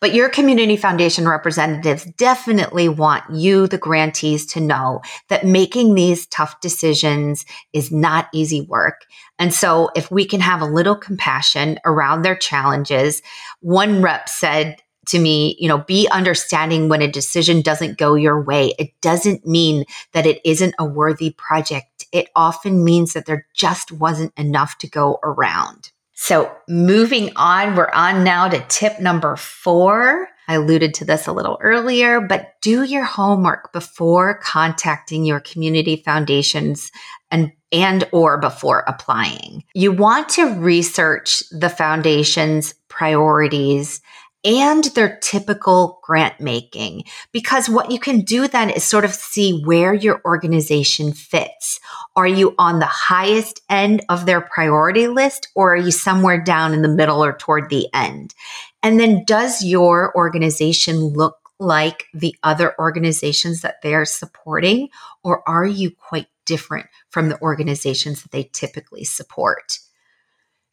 But 0.00 0.12
your 0.12 0.28
community 0.28 0.76
foundation 0.76 1.28
representatives 1.28 2.04
definitely 2.16 2.88
want 2.88 3.22
you, 3.32 3.68
the 3.68 3.78
grantees, 3.78 4.44
to 4.46 4.60
know 4.60 5.02
that 5.28 5.46
making 5.46 5.94
these 5.94 6.26
tough 6.26 6.60
decisions 6.60 7.44
is 7.72 7.92
not 7.92 8.26
easy 8.34 8.62
work. 8.62 9.02
And 9.38 9.54
so 9.54 9.90
if 9.94 10.10
we 10.10 10.24
can 10.24 10.40
have 10.40 10.62
a 10.62 10.66
little 10.66 10.96
compassion 10.96 11.78
around 11.84 12.22
their 12.22 12.36
challenges, 12.36 13.22
one 13.60 14.02
rep 14.02 14.28
said, 14.28 14.82
to 15.08 15.18
me, 15.18 15.56
you 15.58 15.68
know, 15.68 15.78
be 15.78 16.08
understanding 16.10 16.88
when 16.88 17.02
a 17.02 17.10
decision 17.10 17.60
doesn't 17.60 17.98
go 17.98 18.14
your 18.14 18.40
way. 18.42 18.74
It 18.78 18.98
doesn't 19.00 19.46
mean 19.46 19.84
that 20.12 20.26
it 20.26 20.40
isn't 20.44 20.74
a 20.78 20.84
worthy 20.84 21.30
project. 21.30 22.06
It 22.12 22.28
often 22.36 22.84
means 22.84 23.12
that 23.12 23.26
there 23.26 23.46
just 23.54 23.92
wasn't 23.92 24.32
enough 24.38 24.78
to 24.78 24.88
go 24.88 25.18
around. 25.22 25.90
So 26.14 26.52
moving 26.68 27.30
on, 27.36 27.76
we're 27.76 27.90
on 27.90 28.24
now 28.24 28.48
to 28.48 28.64
tip 28.68 29.00
number 29.00 29.36
four. 29.36 30.28
I 30.48 30.54
alluded 30.54 30.94
to 30.94 31.04
this 31.04 31.26
a 31.26 31.32
little 31.32 31.58
earlier, 31.60 32.20
but 32.20 32.54
do 32.60 32.82
your 32.82 33.04
homework 33.04 33.72
before 33.72 34.38
contacting 34.38 35.24
your 35.24 35.40
community 35.40 36.02
foundations 36.04 36.90
and 37.30 37.52
and 37.70 38.08
or 38.12 38.38
before 38.38 38.82
applying. 38.88 39.62
You 39.74 39.92
want 39.92 40.30
to 40.30 40.54
research 40.54 41.42
the 41.50 41.68
foundation's 41.68 42.74
priorities 42.88 44.00
and 44.44 44.84
their 44.84 45.18
typical 45.20 46.00
grant 46.02 46.40
making. 46.40 47.04
Because 47.32 47.68
what 47.68 47.90
you 47.90 47.98
can 47.98 48.20
do 48.20 48.48
then 48.48 48.70
is 48.70 48.84
sort 48.84 49.04
of 49.04 49.14
see 49.14 49.62
where 49.64 49.92
your 49.92 50.20
organization 50.24 51.12
fits. 51.12 51.80
Are 52.16 52.26
you 52.26 52.54
on 52.58 52.78
the 52.78 52.86
highest 52.86 53.62
end 53.68 54.02
of 54.08 54.26
their 54.26 54.40
priority 54.40 55.08
list 55.08 55.48
or 55.54 55.74
are 55.74 55.76
you 55.76 55.90
somewhere 55.90 56.42
down 56.42 56.72
in 56.72 56.82
the 56.82 56.88
middle 56.88 57.22
or 57.22 57.36
toward 57.36 57.68
the 57.68 57.88
end? 57.92 58.34
And 58.82 59.00
then 59.00 59.24
does 59.26 59.64
your 59.64 60.14
organization 60.16 60.96
look 60.98 61.36
like 61.58 62.06
the 62.14 62.36
other 62.44 62.74
organizations 62.78 63.62
that 63.62 63.82
they 63.82 63.94
are 63.94 64.04
supporting 64.04 64.88
or 65.24 65.48
are 65.48 65.66
you 65.66 65.90
quite 65.90 66.28
different 66.44 66.86
from 67.10 67.28
the 67.28 67.40
organizations 67.42 68.22
that 68.22 68.30
they 68.30 68.48
typically 68.52 69.04
support? 69.04 69.78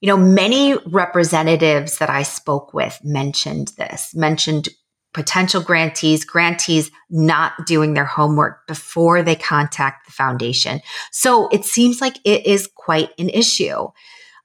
You 0.01 0.09
know, 0.09 0.17
many 0.17 0.75
representatives 0.87 1.97
that 1.97 2.09
I 2.09 2.23
spoke 2.23 2.73
with 2.73 2.99
mentioned 3.03 3.71
this, 3.77 4.13
mentioned 4.13 4.69
potential 5.13 5.61
grantees, 5.61 6.25
grantees 6.25 6.91
not 7.09 7.53
doing 7.65 7.93
their 7.93 8.05
homework 8.05 8.67
before 8.67 9.23
they 9.23 9.35
contact 9.35 10.05
the 10.05 10.11
foundation. 10.11 10.81
So 11.11 11.47
it 11.47 11.63
seems 11.63 12.01
like 12.01 12.17
it 12.25 12.45
is 12.45 12.69
quite 12.75 13.11
an 13.17 13.29
issue. 13.29 13.87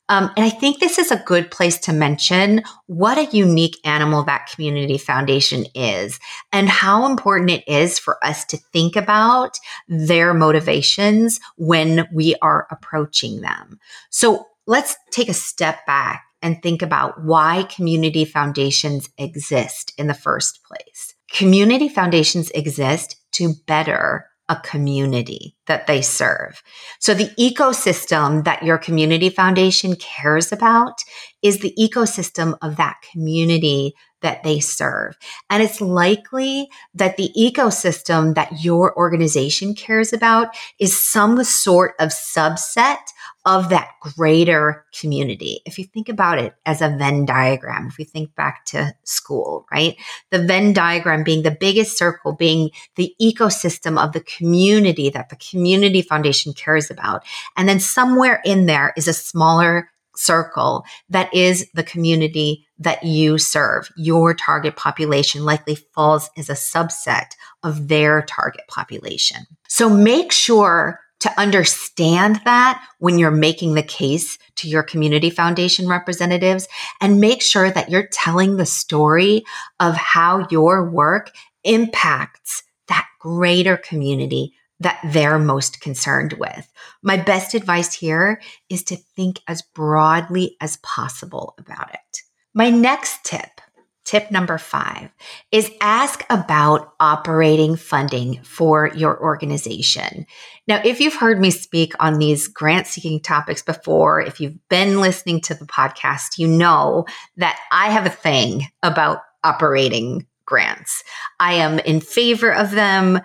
Um, 0.08 0.30
and 0.36 0.44
I 0.44 0.50
think 0.50 0.80
this 0.80 0.98
is 0.98 1.12
a 1.12 1.22
good 1.24 1.52
place 1.52 1.78
to 1.78 1.92
mention 1.92 2.62
what 2.86 3.16
a 3.16 3.36
unique 3.36 3.76
animal 3.84 4.24
that 4.24 4.48
community 4.52 4.98
foundation 4.98 5.66
is 5.74 6.18
and 6.52 6.68
how 6.68 7.06
important 7.06 7.50
it 7.50 7.64
is 7.68 7.98
for 7.98 8.24
us 8.24 8.44
to 8.46 8.56
think 8.56 8.96
about 8.96 9.56
their 9.88 10.34
motivations 10.34 11.38
when 11.56 12.08
we 12.12 12.34
are 12.42 12.66
approaching 12.72 13.40
them. 13.40 13.78
So 14.10 14.46
let's 14.70 14.94
take 15.10 15.28
a 15.28 15.34
step 15.34 15.84
back 15.84 16.22
and 16.42 16.62
think 16.62 16.80
about 16.80 17.24
why 17.24 17.66
community 17.74 18.24
foundations 18.24 19.10
exist 19.18 19.92
in 19.98 20.06
the 20.06 20.14
first 20.14 20.60
place. 20.62 21.16
Community 21.32 21.88
foundations 21.88 22.52
exist 22.52 23.16
to 23.32 23.54
better 23.66 24.26
a 24.48 24.54
community 24.64 25.56
that 25.66 25.88
they 25.88 26.00
serve. 26.00 26.62
So 27.00 27.14
the 27.14 27.30
ecosystem 27.36 28.44
that 28.44 28.62
your 28.62 28.78
community 28.78 29.28
foundation 29.28 29.96
cares 29.96 30.52
about 30.52 31.02
is 31.42 31.58
the 31.58 31.74
ecosystem 31.76 32.56
of 32.62 32.76
that 32.76 32.94
community 33.10 33.94
that 34.22 34.42
they 34.42 34.60
serve. 34.60 35.16
And 35.48 35.62
it's 35.62 35.80
likely 35.80 36.68
that 36.94 37.16
the 37.16 37.30
ecosystem 37.38 38.34
that 38.34 38.62
your 38.62 38.96
organization 38.96 39.74
cares 39.74 40.12
about 40.12 40.48
is 40.78 40.98
some 40.98 41.42
sort 41.44 41.94
of 41.98 42.10
subset 42.10 42.98
of 43.46 43.70
that 43.70 43.88
greater 44.00 44.84
community. 44.98 45.60
If 45.64 45.78
you 45.78 45.84
think 45.86 46.08
about 46.08 46.38
it 46.38 46.54
as 46.66 46.82
a 46.82 46.90
Venn 46.90 47.24
diagram, 47.24 47.86
if 47.86 47.96
we 47.96 48.04
think 48.04 48.34
back 48.34 48.66
to 48.66 48.94
school, 49.04 49.66
right? 49.72 49.96
The 50.30 50.40
Venn 50.40 50.74
diagram 50.74 51.24
being 51.24 51.42
the 51.42 51.56
biggest 51.58 51.96
circle, 51.96 52.32
being 52.32 52.70
the 52.96 53.14
ecosystem 53.20 54.02
of 54.02 54.12
the 54.12 54.20
community 54.20 55.08
that 55.10 55.30
the 55.30 55.36
community 55.36 56.02
foundation 56.02 56.52
cares 56.52 56.90
about. 56.90 57.24
And 57.56 57.68
then 57.68 57.80
somewhere 57.80 58.42
in 58.44 58.66
there 58.66 58.92
is 58.96 59.08
a 59.08 59.14
smaller 59.14 59.88
circle 60.20 60.84
that 61.08 61.32
is 61.34 61.66
the 61.74 61.82
community 61.82 62.66
that 62.78 63.02
you 63.02 63.38
serve. 63.38 63.90
Your 63.96 64.34
target 64.34 64.76
population 64.76 65.44
likely 65.44 65.74
falls 65.74 66.30
as 66.36 66.48
a 66.48 66.54
subset 66.54 67.32
of 67.62 67.88
their 67.88 68.22
target 68.22 68.62
population. 68.68 69.46
So 69.68 69.88
make 69.88 70.32
sure 70.32 71.00
to 71.20 71.40
understand 71.40 72.40
that 72.44 72.82
when 72.98 73.18
you're 73.18 73.30
making 73.30 73.74
the 73.74 73.82
case 73.82 74.38
to 74.56 74.68
your 74.68 74.82
community 74.82 75.30
foundation 75.30 75.86
representatives 75.86 76.66
and 77.00 77.20
make 77.20 77.42
sure 77.42 77.70
that 77.70 77.90
you're 77.90 78.08
telling 78.10 78.56
the 78.56 78.66
story 78.66 79.44
of 79.78 79.94
how 79.94 80.46
your 80.50 80.88
work 80.88 81.30
impacts 81.64 82.62
that 82.88 83.06
greater 83.20 83.76
community 83.76 84.54
that 84.80 84.98
they're 85.04 85.38
most 85.38 85.80
concerned 85.80 86.34
with. 86.34 86.70
My 87.02 87.16
best 87.16 87.54
advice 87.54 87.94
here 87.94 88.40
is 88.68 88.82
to 88.84 88.96
think 88.96 89.40
as 89.46 89.62
broadly 89.62 90.56
as 90.60 90.78
possible 90.78 91.54
about 91.58 91.92
it. 91.92 92.22
My 92.54 92.70
next 92.70 93.24
tip, 93.24 93.60
tip 94.04 94.30
number 94.30 94.58
five, 94.58 95.10
is 95.52 95.70
ask 95.80 96.24
about 96.30 96.94
operating 96.98 97.76
funding 97.76 98.42
for 98.42 98.90
your 98.94 99.20
organization. 99.22 100.26
Now, 100.66 100.80
if 100.84 101.00
you've 101.00 101.14
heard 101.14 101.40
me 101.40 101.50
speak 101.50 101.92
on 102.00 102.18
these 102.18 102.48
grant 102.48 102.86
seeking 102.86 103.20
topics 103.20 103.62
before, 103.62 104.20
if 104.20 104.40
you've 104.40 104.58
been 104.68 105.00
listening 105.00 105.40
to 105.42 105.54
the 105.54 105.66
podcast, 105.66 106.38
you 106.38 106.48
know 106.48 107.04
that 107.36 107.58
I 107.70 107.90
have 107.90 108.06
a 108.06 108.10
thing 108.10 108.62
about 108.82 109.18
operating 109.44 110.26
grants. 110.50 111.04
I 111.38 111.54
am 111.54 111.78
in 111.78 112.00
favor 112.00 112.52
of 112.52 112.72
them. 112.72 113.20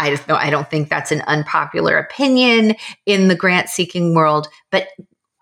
I 0.00 0.08
don't, 0.08 0.28
know, 0.28 0.36
I 0.36 0.50
don't 0.50 0.70
think 0.70 0.88
that's 0.88 1.12
an 1.12 1.20
unpopular 1.26 1.98
opinion 1.98 2.74
in 3.04 3.28
the 3.28 3.34
grant 3.34 3.68
seeking 3.68 4.14
world, 4.14 4.48
but 4.70 4.88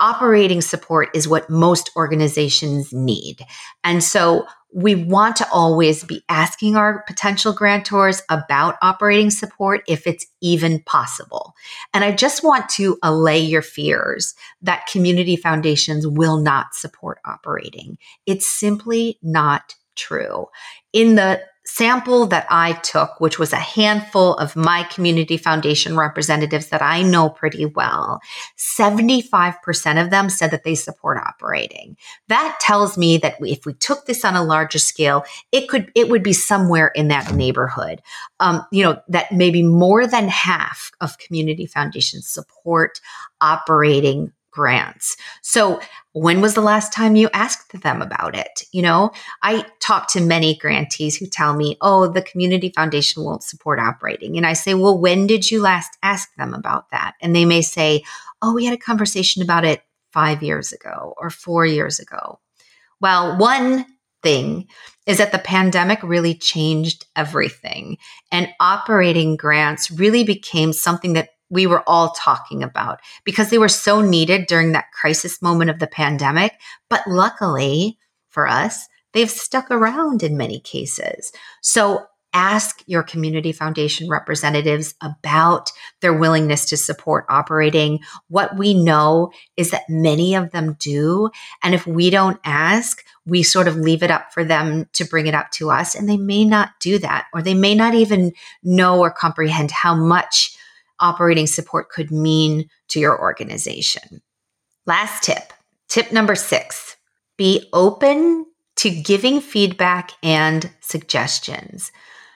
operating 0.01 0.61
support 0.61 1.09
is 1.15 1.29
what 1.29 1.49
most 1.49 1.91
organizations 1.97 2.93
need. 2.93 3.41
And 3.85 4.03
so 4.03 4.47
we 4.73 4.95
want 4.95 5.37
to 5.37 5.49
always 5.51 6.05
be 6.05 6.23
asking 6.29 6.77
our 6.77 7.03
potential 7.07 7.55
grantors 7.55 8.21
about 8.29 8.77
operating 8.83 9.31
support 9.31 9.83
if 9.89 10.07
it's 10.07 10.27
even 10.43 10.83
possible. 10.83 11.55
And 11.95 12.05
I 12.05 12.13
just 12.13 12.45
want 12.45 12.69
to 12.71 12.99
allay 13.03 13.39
your 13.39 13.63
fears 13.63 14.35
that 14.61 14.87
community 14.87 15.37
foundations 15.37 16.07
will 16.07 16.37
not 16.37 16.75
support 16.75 17.19
operating. 17.25 17.97
It's 18.27 18.47
simply 18.47 19.19
not 19.23 19.75
true. 19.97 20.47
In 20.93 21.15
the 21.15 21.43
sample 21.69 22.27
that 22.27 22.47
I 22.51 22.73
took, 22.73 23.21
which 23.21 23.39
was 23.39 23.53
a 23.53 23.57
handful 23.57 24.35
of 24.35 24.57
my 24.57 24.85
community 24.85 25.37
foundation 25.37 25.97
representatives 25.97 26.69
that 26.69 26.83
I 26.83 27.03
know 27.03 27.29
pretty 27.29 27.67
well, 27.67 28.21
75% 28.57 30.03
of 30.03 30.11
them 30.11 30.29
said 30.29 30.51
that 30.51 30.65
they 30.65 30.75
support 30.75 31.19
operating. 31.19 31.97
That 32.29 32.57
tells 32.61 32.97
me 32.97 33.19
that 33.19 33.37
if 33.41 33.67
we 33.67 33.75
took 33.75 34.07
this 34.07 34.25
on 34.25 34.35
a 34.35 34.43
larger 34.43 34.79
scale, 34.79 35.25
it 35.53 35.69
could, 35.69 35.93
it 35.95 36.09
would 36.09 36.23
be 36.23 36.33
somewhere 36.33 36.89
in 36.89 37.09
that 37.09 37.35
neighborhood. 37.35 38.01
Um, 38.41 38.65
you 38.73 38.83
know, 38.83 39.01
that 39.09 39.33
maybe 39.33 39.63
more 39.63 40.07
than 40.07 40.29
half 40.29 40.91
of 41.01 41.19
community 41.19 41.67
foundations 41.67 42.29
support 42.29 43.01
operating 43.41 44.33
grants. 44.51 45.17
So 45.43 45.81
when 46.13 46.41
was 46.41 46.55
the 46.55 46.61
last 46.61 46.93
time 46.93 47.17
you 47.17 47.29
asked 47.33 47.81
them 47.83 48.03
about 48.03 48.37
it? 48.37 48.63
You 48.73 48.83
know, 48.83 49.13
I 49.43 49.65
talk 49.81 50.09
to 50.13 50.21
many 50.21 50.57
grantees 50.57 51.17
who 51.17 51.27
tell 51.27 51.55
me, 51.55 51.77
oh, 51.81 52.09
the 52.09 52.23
community 52.23 52.73
foundation 52.75 53.25
won't 53.25 53.43
support 53.43 53.79
operating. 53.79 54.37
And 54.37 54.47
I 54.47 54.55
say, 54.55 54.75
well, 54.75 54.99
when 54.99 55.27
did 55.27 55.51
you 55.51 55.61
last 55.61 55.97
ask 56.03 56.35
them 56.37 56.55
about 56.55 56.91
that? 56.91 57.15
And 57.21 57.35
they 57.35 57.45
may 57.45 57.63
say, 57.63 58.03
oh, 58.43 58.55
we 58.55 58.65
had 58.65 58.75
a 58.75 58.79
conversation 58.79 59.43
about 59.43 59.65
it 59.65 59.83
five 60.13 60.43
years 60.43 60.73
ago 60.73 61.15
or 61.19 61.31
four 61.31 61.67
years 61.67 62.01
ago. 62.01 62.41
Well, 63.01 63.37
one 63.39 63.87
thing 64.23 64.67
is 65.07 65.19
that 65.19 65.33
the 65.33 65.39
pandemic 65.39 66.03
really 66.03 66.35
changed 66.35 67.07
everything 67.15 67.99
and 68.33 68.49
operating 68.61 69.37
grants 69.37 69.91
really 69.91 70.25
became 70.25 70.73
something 70.73 71.13
that 71.13 71.31
we 71.51 71.67
were 71.67 71.83
all 71.87 72.11
talking 72.11 72.63
about 72.63 73.01
because 73.25 73.51
they 73.51 73.59
were 73.59 73.69
so 73.69 74.01
needed 74.01 74.47
during 74.47 74.73
that 74.73 74.93
crisis 74.93 75.41
moment 75.43 75.71
of 75.71 75.79
the 75.79 75.87
pandemic. 75.87 76.53
But 76.89 77.07
luckily 77.07 77.99
for 78.29 78.47
us, 78.47 78.89
they've 79.13 79.31
stuck 79.31 79.71
around 79.71 80.23
in 80.23 80.37
many 80.37 80.61
cases. 80.61 81.33
So 81.63 82.07
ask 82.35 82.83
your 82.87 83.03
community 83.03 83.53
foundation 83.53 84.09
representatives 84.09 84.95
about 85.01 85.73
their 86.03 86.13
willingness 86.13 86.67
to 86.67 86.77
support 86.77 87.25
operating. 87.29 88.01
What 88.29 88.57
we 88.57 88.75
know 88.75 89.33
is 89.57 89.71
that 89.71 89.89
many 89.89 90.35
of 90.35 90.51
them 90.51 90.77
do. 90.79 91.31
And 91.63 91.75
if 91.75 91.87
we 91.87 92.11
don't 92.11 92.39
ask, 92.45 93.03
we 93.25 93.43
sort 93.43 93.67
of 93.67 93.77
leave 93.77 94.03
it 94.03 94.11
up 94.11 94.33
for 94.33 94.45
them 94.45 94.87
to 94.93 95.05
bring 95.05 95.27
it 95.27 95.35
up 95.35 95.51
to 95.53 95.71
us. 95.71 95.95
And 95.95 96.09
they 96.09 96.19
may 96.19 96.45
not 96.45 96.73
do 96.81 96.99
that, 96.99 97.27
or 97.33 97.43
they 97.43 97.55
may 97.55 97.75
not 97.75 97.95
even 97.95 98.33
know 98.63 99.01
or 99.01 99.11
comprehend 99.11 99.71
how 99.71 99.95
much 99.95 100.58
operating 101.01 101.47
support 101.47 101.91
could 101.91 102.11
mean 102.11 102.69
to 102.89 103.01
your 103.01 103.21
organization. 103.21 104.23
Last 104.87 105.23
tip, 105.23 105.53
tip 105.89 106.13
number 106.13 106.35
six 106.35 106.97
be 107.37 107.69
open 107.73 108.47
to 108.77 108.91
giving 108.91 109.41
feedback 109.41 110.13
and 110.23 110.71
suggestions. 110.81 111.93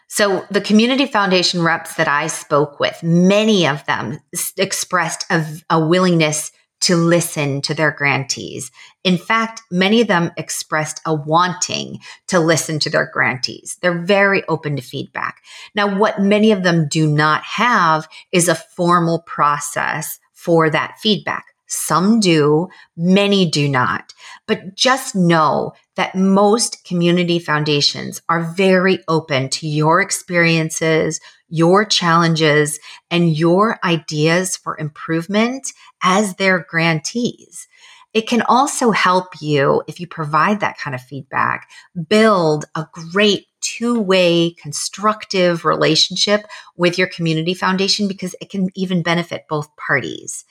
So, 0.09 0.45
the 0.51 0.61
community 0.61 1.07
foundation 1.07 1.63
reps 1.63 1.95
that 1.95 2.09
I 2.09 2.27
spoke 2.27 2.79
with, 2.79 3.03
many 3.03 3.67
of 3.67 3.85
them 3.87 4.21
expressed 4.59 5.25
a, 5.31 5.45
a 5.71 5.85
willingness 5.85 6.53
to 6.83 6.97
listen 6.97 7.63
to 7.63 7.75
their 7.75 7.91
grantees. 7.93 8.71
In 9.05 9.17
fact, 9.17 9.63
many 9.71 10.01
of 10.01 10.09
them 10.09 10.31
expressed 10.37 11.01
a 11.07 11.15
wanting 11.15 11.99
to 12.29 12.39
listen 12.39 12.79
to 12.81 12.91
their 12.91 13.11
grantees. 13.13 13.79
They're 13.81 14.05
very 14.05 14.45
open 14.47 14.77
to 14.77 14.83
feedback. 14.83 15.43
Now, 15.75 15.99
what 15.99 16.21
many 16.21 16.53
of 16.53 16.63
them 16.63 16.89
do 16.89 17.07
not 17.07 17.43
have 17.45 18.09
is 18.33 18.49
a 18.49 18.55
formal 18.55 19.21
process 19.23 20.19
for 20.33 20.71
that 20.71 20.99
feedback. 20.99 21.47
Some 21.69 22.21
do, 22.21 22.69
many 22.97 23.49
do 23.51 23.69
not. 23.69 24.13
But 24.47 24.75
just 24.75 25.15
know 25.15 25.73
that 25.97 26.15
most 26.15 26.85
community 26.85 27.39
foundations 27.39 28.21
are 28.29 28.53
very 28.55 28.99
open 29.09 29.49
to 29.51 29.67
your 29.67 30.03
experiences, 30.03 31.19
your 31.53 31.85
challenges, 31.85 32.81
and 33.11 33.37
your 33.37 33.79
ideas 33.85 34.57
for 34.57 34.79
improvement 34.79 35.71
as 36.03 36.35
their 36.37 36.65
grantees. 36.69 37.69
It 38.15 38.27
can 38.27 38.43
also 38.43 38.91
help 38.91 39.41
you, 39.41 39.83
if 39.87 40.01
you 40.01 40.07
provide 40.07 40.61
that 40.61 40.79
kind 40.79 40.95
of 40.95 41.03
feedback, 41.03 41.69
build 42.09 42.65
a 42.75 42.87
great 42.93 43.47
two 43.61 44.01
way 44.01 44.55
constructive 44.61 45.65
relationship 45.65 46.47
with 46.77 46.99
your 46.99 47.07
community 47.07 47.55
foundation 47.55 48.09
because 48.09 48.35
it 48.41 48.51
can 48.51 48.69
even 48.75 49.03
benefit 49.03 49.45
both 49.49 49.69
parties. 49.77 50.45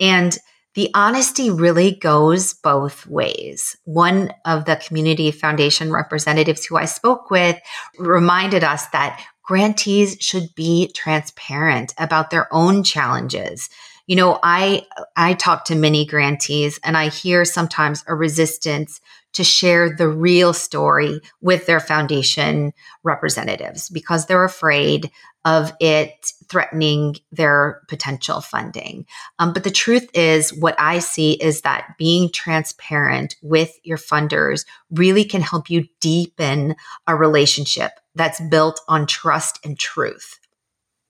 And 0.00 0.36
the 0.74 0.90
honesty 0.94 1.50
really 1.50 1.96
goes 1.96 2.54
both 2.54 3.06
ways. 3.06 3.76
One 3.84 4.32
of 4.46 4.66
the 4.66 4.76
community 4.76 5.30
foundation 5.32 5.92
representatives 5.92 6.64
who 6.64 6.76
I 6.76 6.84
spoke 6.84 7.30
with 7.30 7.58
reminded 7.98 8.62
us 8.62 8.86
that 8.88 9.20
grantees 9.50 10.16
should 10.20 10.54
be 10.54 10.92
transparent 10.94 11.92
about 11.98 12.30
their 12.30 12.46
own 12.54 12.84
challenges. 12.84 13.68
You 14.06 14.14
know, 14.14 14.38
I 14.44 14.86
I 15.16 15.34
talk 15.34 15.64
to 15.64 15.74
many 15.74 16.06
grantees 16.06 16.78
and 16.84 16.96
I 16.96 17.08
hear 17.08 17.44
sometimes 17.44 18.04
a 18.06 18.14
resistance 18.14 19.00
to 19.32 19.44
share 19.44 19.94
the 19.94 20.08
real 20.08 20.52
story 20.52 21.20
with 21.40 21.66
their 21.66 21.80
foundation 21.80 22.72
representatives 23.04 23.88
because 23.88 24.26
they're 24.26 24.44
afraid 24.44 25.10
of 25.44 25.72
it 25.80 26.32
threatening 26.48 27.16
their 27.32 27.82
potential 27.88 28.40
funding. 28.40 29.06
Um, 29.38 29.52
but 29.52 29.64
the 29.64 29.70
truth 29.70 30.08
is, 30.12 30.52
what 30.52 30.74
I 30.78 30.98
see 30.98 31.32
is 31.32 31.62
that 31.62 31.94
being 31.98 32.30
transparent 32.30 33.36
with 33.40 33.78
your 33.82 33.96
funders 33.96 34.66
really 34.90 35.24
can 35.24 35.40
help 35.40 35.70
you 35.70 35.86
deepen 36.00 36.76
a 37.06 37.16
relationship 37.16 37.92
that's 38.14 38.40
built 38.40 38.80
on 38.88 39.06
trust 39.06 39.58
and 39.64 39.78
truth. 39.78 40.38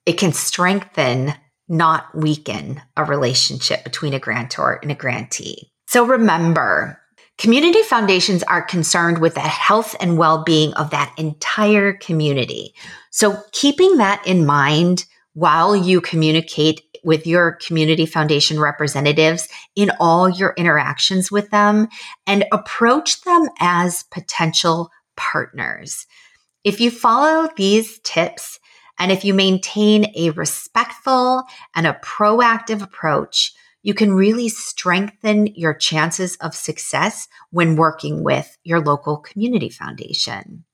It 0.07 0.19
can 0.19 0.33
strengthen 0.33 1.35
not 1.69 2.15
weaken 2.15 2.83
a 2.97 3.05
relationship 3.05 3.85
between 3.85 4.13
a 4.13 4.19
grantor 4.19 4.79
and 4.83 4.91
a 4.91 4.97
grantee. 4.97 5.73
So 5.87 6.05
remember, 6.05 7.00
community 7.41 7.83
foundations 7.83 8.43
are 8.43 8.61
concerned 8.61 9.17
with 9.19 9.35
the 9.35 9.41
health 9.41 9.97
and 9.99 10.19
well 10.19 10.45
being 10.45 10.75
of 10.75 10.91
that 10.91 11.15
entire 11.17 11.95
community. 11.95 12.75
So 13.11 13.43
keeping 13.53 13.97
that 13.97 14.25
in 14.27 14.45
mind 14.45 15.07
while 15.33 15.75
you 15.75 16.03
communicate 16.03 16.83
with 17.03 17.27
your 17.27 17.53
community 17.53 18.05
foundation 18.05 18.61
representatives 18.61 19.49
in 19.75 19.91
all 19.99 20.29
your 20.29 20.53
interactions 20.59 21.33
with 21.33 21.49
them 21.49 21.89
and 22.27 22.45
approach 22.53 23.23
them 23.23 23.49
as 23.59 24.03
potential 24.11 24.91
partners. 25.17 26.07
If 26.63 26.79
you 26.79 26.91
follow 26.91 27.49
these 27.57 28.01
tips, 28.01 28.59
and 28.99 29.11
if 29.11 29.25
you 29.25 29.33
maintain 29.33 30.13
a 30.15 30.29
respectful 30.31 31.45
and 31.75 31.87
a 31.87 31.99
proactive 32.05 32.83
approach, 32.83 33.55
you 33.83 33.95
can 33.95 34.13
really 34.13 34.49
strengthen 34.49 35.47
your 35.49 35.75
chances 35.75 36.37
of 36.37 36.55
success 36.55 37.29
when 37.51 37.77
working 37.77 38.23
with 38.23 38.57
your 38.65 38.81
local 38.81 39.17
community 39.17 39.69
foundation. 39.69 40.65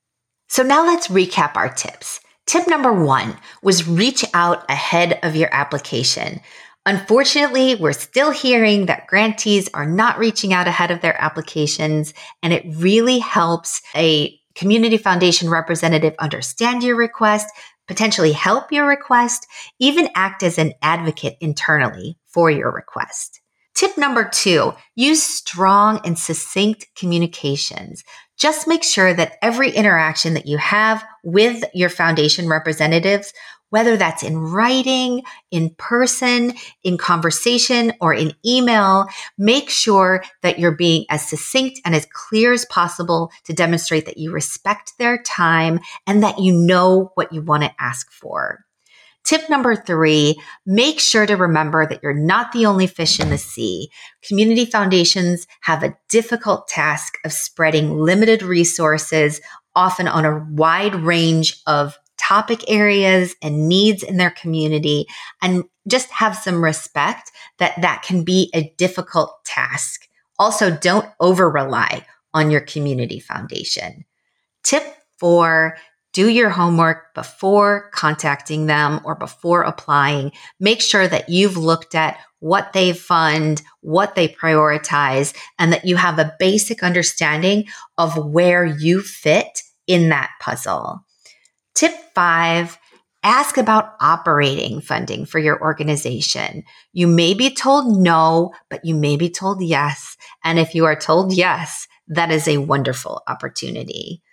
So 0.49 0.63
now 0.63 0.85
let's 0.85 1.07
recap 1.07 1.55
our 1.55 1.69
tips. 1.69 2.19
Tip 2.45 2.67
number 2.67 2.93
one 2.93 3.37
was 3.61 3.87
reach 3.87 4.23
out 4.33 4.63
ahead 4.69 5.19
of 5.23 5.35
your 5.35 5.53
application. 5.53 6.39
Unfortunately, 6.85 7.75
we're 7.75 7.91
still 7.91 8.31
hearing 8.31 8.85
that 8.85 9.07
grantees 9.07 9.69
are 9.73 9.85
not 9.85 10.17
reaching 10.17 10.53
out 10.53 10.69
ahead 10.69 10.89
of 10.89 11.01
their 11.01 11.21
applications, 11.21 12.13
and 12.41 12.53
it 12.53 12.63
really 12.77 13.19
helps 13.19 13.81
a 13.93 14.39
community 14.55 14.97
foundation 14.97 15.49
representative 15.49 16.15
understand 16.19 16.83
your 16.83 16.95
request, 16.95 17.47
potentially 17.87 18.33
help 18.33 18.71
your 18.71 18.87
request, 18.87 19.47
even 19.79 20.09
act 20.15 20.43
as 20.43 20.57
an 20.57 20.73
advocate 20.81 21.37
internally 21.41 22.17
for 22.27 22.51
your 22.51 22.71
request. 22.71 23.41
Tip 23.73 23.97
number 23.97 24.27
two, 24.27 24.73
use 24.95 25.21
strong 25.21 26.01
and 26.03 26.17
succinct 26.17 26.87
communications. 26.95 28.03
Just 28.35 28.67
make 28.67 28.83
sure 28.83 29.13
that 29.13 29.37
every 29.41 29.69
interaction 29.69 30.33
that 30.33 30.47
you 30.47 30.57
have 30.57 31.03
with 31.23 31.63
your 31.73 31.89
foundation 31.89 32.49
representatives 32.49 33.33
whether 33.69 33.97
that's 33.97 34.23
in 34.23 34.37
writing, 34.37 35.23
in 35.51 35.69
person, 35.77 36.53
in 36.83 36.97
conversation, 36.97 37.93
or 38.01 38.13
in 38.13 38.33
email, 38.45 39.05
make 39.37 39.69
sure 39.69 40.23
that 40.41 40.59
you're 40.59 40.71
being 40.71 41.05
as 41.09 41.27
succinct 41.27 41.79
and 41.85 41.93
as 41.93 42.07
clear 42.11 42.53
as 42.53 42.65
possible 42.65 43.31
to 43.45 43.53
demonstrate 43.53 44.05
that 44.05 44.17
you 44.17 44.31
respect 44.31 44.93
their 44.97 45.21
time 45.23 45.79
and 46.05 46.23
that 46.23 46.39
you 46.39 46.53
know 46.53 47.11
what 47.15 47.33
you 47.33 47.41
want 47.41 47.63
to 47.63 47.71
ask 47.79 48.11
for. 48.11 48.65
Tip 49.27 49.49
number 49.49 49.75
three, 49.75 50.41
make 50.65 51.01
sure 51.01 51.25
to 51.25 51.35
remember 51.35 51.85
that 51.85 51.99
you're 52.01 52.13
not 52.13 52.53
the 52.53 52.65
only 52.65 52.87
fish 52.87 53.19
in 53.19 53.29
the 53.29 53.37
sea. 53.37 53.91
Community 54.25 54.63
foundations 54.63 55.47
have 55.59 55.83
a 55.83 55.97
difficult 56.07 56.69
task 56.69 57.15
of 57.25 57.33
spreading 57.33 57.99
limited 57.99 58.41
resources, 58.41 59.41
often 59.75 60.07
on 60.07 60.23
a 60.23 60.47
wide 60.51 60.95
range 60.95 61.61
of 61.67 61.97
topic 62.27 62.63
areas 62.67 63.35
and 63.41 63.69
needs 63.69 64.03
in 64.03 64.17
their 64.17 64.31
community 64.31 65.05
and 65.41 65.63
just 65.87 66.09
have 66.11 66.35
some 66.35 66.63
respect 66.63 67.31
that 67.59 67.79
that 67.81 68.01
can 68.01 68.23
be 68.23 68.49
a 68.53 68.73
difficult 68.77 69.33
task. 69.45 70.07
Also, 70.37 70.69
don't 70.69 71.09
over 71.19 71.49
rely 71.49 72.05
on 72.33 72.51
your 72.51 72.61
community 72.61 73.19
foundation. 73.19 74.03
Tip 74.63 74.83
four, 75.19 75.77
do 76.13 76.27
your 76.27 76.49
homework 76.49 77.13
before 77.13 77.89
contacting 77.91 78.65
them 78.65 78.99
or 79.05 79.15
before 79.15 79.61
applying. 79.61 80.31
Make 80.59 80.81
sure 80.81 81.07
that 81.07 81.29
you've 81.29 81.57
looked 81.57 81.95
at 81.95 82.17
what 82.39 82.73
they 82.73 82.91
fund, 82.91 83.61
what 83.81 84.15
they 84.15 84.27
prioritize, 84.27 85.35
and 85.57 85.71
that 85.71 85.85
you 85.85 85.95
have 85.95 86.19
a 86.19 86.35
basic 86.39 86.83
understanding 86.83 87.65
of 87.97 88.17
where 88.17 88.65
you 88.65 89.01
fit 89.01 89.61
in 89.87 90.09
that 90.09 90.31
puzzle. 90.41 91.06
Tip 91.77 91.93
five, 92.15 92.75
ask 93.21 93.55
about 93.55 93.93
operating 94.01 94.81
funding 94.81 95.27
for 95.27 95.37
your 95.37 95.61
organization. 95.61 96.63
You 96.91 97.05
may 97.05 97.35
be 97.35 97.53
told 97.53 97.99
no, 97.99 98.51
but 98.67 98.83
you 98.83 98.95
may 98.95 99.15
be 99.15 99.29
told 99.29 99.61
yes. 99.61 100.17
And 100.43 100.57
if 100.57 100.73
you 100.73 100.85
are 100.85 100.95
told 100.95 101.33
yes, 101.33 101.87
that 102.07 102.31
is 102.31 102.47
a 102.47 102.57
wonderful 102.57 103.21
opportunity. 103.27 104.23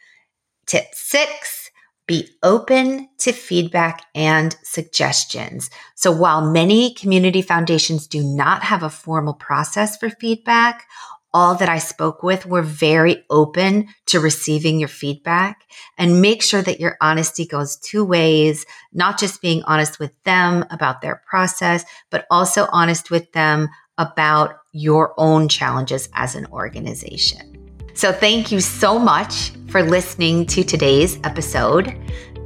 Tip 0.66 0.86
six, 0.94 1.70
be 2.06 2.30
open 2.42 3.10
to 3.18 3.32
feedback 3.32 4.00
and 4.14 4.56
suggestions. 4.62 5.68
So 5.96 6.10
while 6.10 6.50
many 6.50 6.94
community 6.94 7.42
foundations 7.42 8.06
do 8.06 8.22
not 8.22 8.62
have 8.62 8.82
a 8.82 8.88
formal 8.88 9.34
process 9.34 9.98
for 9.98 10.08
feedback, 10.08 10.86
all 11.34 11.56
that 11.56 11.68
I 11.68 11.78
spoke 11.78 12.22
with 12.22 12.46
were 12.46 12.62
very 12.62 13.24
open 13.28 13.88
to 14.06 14.20
receiving 14.20 14.78
your 14.78 14.88
feedback 14.88 15.64
and 15.98 16.22
make 16.22 16.42
sure 16.42 16.62
that 16.62 16.80
your 16.80 16.96
honesty 17.00 17.44
goes 17.44 17.76
two 17.76 18.04
ways, 18.04 18.64
not 18.92 19.18
just 19.18 19.42
being 19.42 19.62
honest 19.64 19.98
with 19.98 20.12
them 20.22 20.64
about 20.70 21.02
their 21.02 21.20
process, 21.26 21.84
but 22.10 22.24
also 22.30 22.68
honest 22.70 23.10
with 23.10 23.32
them 23.32 23.68
about 23.98 24.60
your 24.72 25.12
own 25.18 25.48
challenges 25.48 26.08
as 26.14 26.36
an 26.36 26.46
organization. 26.46 27.50
So 27.94 28.12
thank 28.12 28.50
you 28.50 28.60
so 28.60 28.98
much 28.98 29.52
for 29.68 29.82
listening 29.82 30.46
to 30.46 30.64
today's 30.64 31.18
episode. 31.24 31.96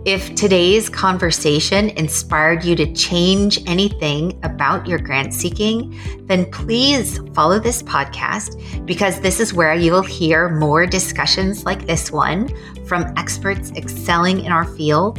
If 0.04 0.34
today's 0.36 0.88
conversation 0.88 1.90
inspired 1.90 2.64
you 2.64 2.76
to 2.76 2.92
change 2.94 3.60
anything 3.66 4.38
about 4.44 4.86
your 4.86 4.98
grant 4.98 5.34
seeking, 5.34 5.98
then 6.26 6.50
please 6.50 7.20
follow 7.34 7.58
this 7.58 7.82
podcast 7.82 8.86
because 8.86 9.20
this 9.20 9.40
is 9.40 9.52
where 9.52 9.74
you 9.74 9.92
will 9.92 10.02
hear 10.02 10.48
more 10.48 10.86
discussions 10.86 11.64
like 11.64 11.86
this 11.86 12.12
one 12.12 12.48
from 12.86 13.12
experts 13.16 13.72
excelling 13.72 14.44
in 14.44 14.52
our 14.52 14.64
field. 14.64 15.18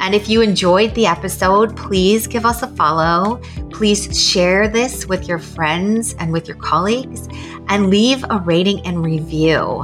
And 0.00 0.14
if 0.14 0.28
you 0.28 0.42
enjoyed 0.42 0.94
the 0.94 1.06
episode, 1.06 1.76
please 1.76 2.26
give 2.26 2.44
us 2.44 2.62
a 2.62 2.68
follow. 2.68 3.36
Please 3.70 4.20
share 4.20 4.66
this 4.66 5.06
with 5.06 5.28
your 5.28 5.38
friends 5.38 6.14
and 6.18 6.32
with 6.32 6.48
your 6.48 6.56
colleagues 6.56 7.28
and 7.68 7.90
leave 7.90 8.24
a 8.28 8.38
rating 8.38 8.84
and 8.84 9.04
review. 9.04 9.82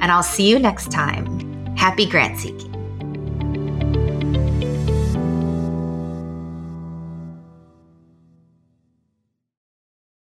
And 0.00 0.04
I'll 0.04 0.22
see 0.22 0.48
you 0.48 0.58
next 0.58 0.90
time. 0.90 1.76
Happy 1.76 2.06
grant 2.06 2.38
seeking. 2.38 2.67